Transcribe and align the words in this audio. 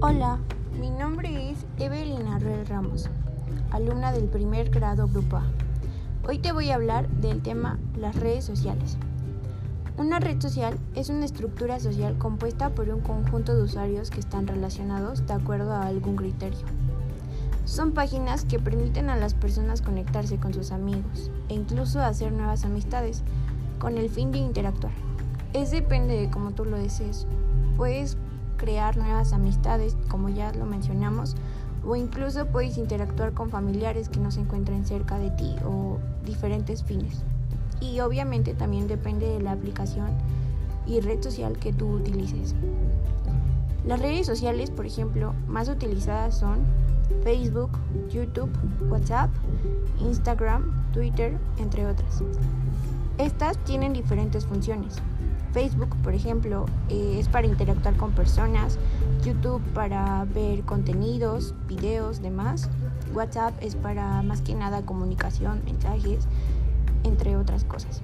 Hola, 0.00 0.38
mi 0.78 0.90
nombre 0.90 1.50
es 1.50 1.66
Evelyn 1.76 2.28
Arrel 2.28 2.64
Ramos, 2.68 3.10
alumna 3.72 4.12
del 4.12 4.26
primer 4.28 4.70
grado 4.70 5.08
Grupo 5.08 5.38
A. 5.38 5.42
Hoy 6.24 6.38
te 6.38 6.52
voy 6.52 6.70
a 6.70 6.76
hablar 6.76 7.08
del 7.08 7.42
tema 7.42 7.80
las 7.96 8.14
redes 8.14 8.44
sociales. 8.44 8.96
Una 9.96 10.20
red 10.20 10.40
social 10.40 10.78
es 10.94 11.08
una 11.08 11.24
estructura 11.24 11.80
social 11.80 12.16
compuesta 12.16 12.70
por 12.70 12.88
un 12.90 13.00
conjunto 13.00 13.56
de 13.56 13.62
usuarios 13.64 14.10
que 14.10 14.20
están 14.20 14.46
relacionados 14.46 15.26
de 15.26 15.32
acuerdo 15.32 15.72
a 15.72 15.88
algún 15.88 16.14
criterio. 16.14 16.60
Son 17.64 17.90
páginas 17.90 18.44
que 18.44 18.60
permiten 18.60 19.10
a 19.10 19.16
las 19.16 19.34
personas 19.34 19.82
conectarse 19.82 20.38
con 20.38 20.54
sus 20.54 20.70
amigos 20.70 21.32
e 21.48 21.54
incluso 21.54 21.98
hacer 21.98 22.30
nuevas 22.30 22.64
amistades 22.64 23.24
con 23.80 23.98
el 23.98 24.10
fin 24.10 24.30
de 24.30 24.38
interactuar. 24.38 24.92
Es 25.54 25.72
depende 25.72 26.20
de 26.20 26.30
cómo 26.30 26.52
tú 26.52 26.64
lo 26.64 26.76
desees. 26.76 27.26
Puedes 27.76 28.16
crear 28.58 28.98
nuevas 28.98 29.32
amistades, 29.32 29.96
como 30.08 30.28
ya 30.28 30.52
lo 30.52 30.66
mencionamos, 30.66 31.36
o 31.86 31.96
incluso 31.96 32.44
puedes 32.46 32.76
interactuar 32.76 33.32
con 33.32 33.48
familiares 33.48 34.10
que 34.10 34.20
no 34.20 34.30
se 34.30 34.40
encuentren 34.40 34.84
cerca 34.84 35.18
de 35.18 35.30
ti 35.30 35.56
o 35.64 35.96
diferentes 36.26 36.84
fines. 36.84 37.22
Y 37.80 38.00
obviamente 38.00 38.52
también 38.52 38.88
depende 38.88 39.26
de 39.26 39.40
la 39.40 39.52
aplicación 39.52 40.10
y 40.86 41.00
red 41.00 41.22
social 41.22 41.56
que 41.58 41.72
tú 41.72 41.88
utilices. 41.88 42.54
Las 43.86 44.00
redes 44.00 44.26
sociales, 44.26 44.70
por 44.70 44.84
ejemplo, 44.84 45.32
más 45.46 45.68
utilizadas 45.68 46.36
son 46.36 46.66
Facebook, 47.22 47.70
YouTube, 48.10 48.50
WhatsApp, 48.90 49.30
Instagram, 50.00 50.92
Twitter, 50.92 51.38
entre 51.58 51.86
otras. 51.86 52.22
Estas 53.16 53.56
tienen 53.64 53.92
diferentes 53.92 54.44
funciones. 54.44 54.96
Facebook, 55.52 55.94
por 56.02 56.14
ejemplo, 56.14 56.66
eh, 56.88 57.16
es 57.18 57.28
para 57.28 57.46
interactuar 57.46 57.96
con 57.96 58.12
personas, 58.12 58.78
YouTube 59.24 59.62
para 59.74 60.24
ver 60.26 60.62
contenidos, 60.62 61.54
videos, 61.66 62.20
demás. 62.20 62.68
WhatsApp 63.14 63.54
es 63.60 63.74
para 63.74 64.22
más 64.22 64.42
que 64.42 64.54
nada 64.54 64.84
comunicación, 64.84 65.62
mensajes, 65.64 66.26
entre 67.04 67.36
otras 67.36 67.64
cosas. 67.64 68.02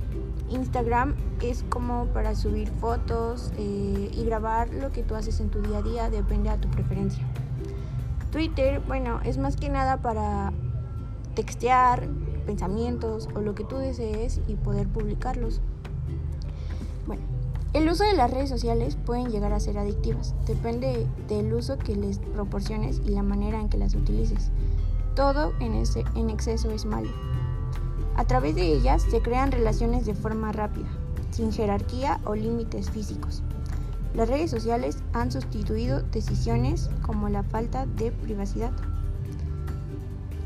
Instagram 0.50 1.14
es 1.42 1.64
como 1.68 2.06
para 2.06 2.34
subir 2.34 2.68
fotos 2.68 3.52
eh, 3.56 4.10
y 4.12 4.24
grabar 4.24 4.72
lo 4.72 4.92
que 4.92 5.02
tú 5.02 5.14
haces 5.14 5.40
en 5.40 5.50
tu 5.50 5.60
día 5.60 5.78
a 5.78 5.82
día, 5.82 6.10
depende 6.10 6.50
a 6.50 6.56
tu 6.56 6.68
preferencia. 6.68 7.24
Twitter, 8.30 8.80
bueno, 8.86 9.20
es 9.24 9.38
más 9.38 9.56
que 9.56 9.68
nada 9.68 9.98
para 9.98 10.52
textear 11.34 12.08
pensamientos 12.46 13.28
o 13.34 13.40
lo 13.40 13.54
que 13.54 13.64
tú 13.64 13.76
desees 13.76 14.40
y 14.48 14.54
poder 14.54 14.88
publicarlos. 14.88 15.60
El 17.74 17.90
uso 17.90 18.04
de 18.04 18.12
las 18.14 18.30
redes 18.30 18.48
sociales 18.48 18.96
pueden 19.04 19.32
llegar 19.32 19.52
a 19.52 19.58
ser 19.58 19.78
adictivas, 19.78 20.32
depende 20.46 21.08
del 21.26 21.52
uso 21.52 21.76
que 21.76 21.96
les 21.96 22.18
proporciones 22.18 23.02
y 23.04 23.10
la 23.10 23.24
manera 23.24 23.60
en 23.60 23.68
que 23.68 23.78
las 23.78 23.96
utilices. 23.96 24.52
Todo 25.16 25.52
en, 25.58 25.74
en 26.14 26.30
exceso 26.30 26.70
es 26.70 26.84
malo. 26.84 27.10
A 28.14 28.26
través 28.26 28.54
de 28.54 28.62
ellas 28.62 29.02
se 29.02 29.20
crean 29.20 29.50
relaciones 29.50 30.06
de 30.06 30.14
forma 30.14 30.52
rápida, 30.52 30.86
sin 31.32 31.50
jerarquía 31.50 32.20
o 32.24 32.36
límites 32.36 32.90
físicos. 32.90 33.42
Las 34.14 34.28
redes 34.28 34.52
sociales 34.52 34.98
han 35.12 35.32
sustituido 35.32 36.00
decisiones 36.12 36.90
como 37.02 37.28
la 37.28 37.42
falta 37.42 37.86
de 37.86 38.12
privacidad. 38.12 38.70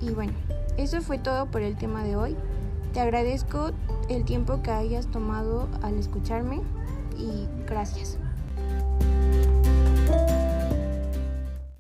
Y 0.00 0.12
bueno, 0.12 0.32
eso 0.78 1.02
fue 1.02 1.18
todo 1.18 1.44
por 1.44 1.60
el 1.60 1.76
tema 1.76 2.04
de 2.04 2.16
hoy. 2.16 2.36
Te 2.94 3.00
agradezco 3.00 3.72
el 4.08 4.24
tiempo 4.24 4.62
que 4.62 4.70
hayas 4.70 5.08
tomado 5.08 5.68
al 5.82 5.98
escucharme 5.98 6.62
y 7.18 7.48
gracias. 7.66 8.18